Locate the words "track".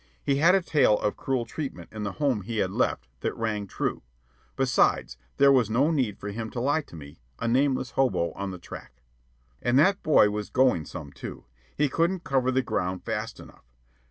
8.57-9.03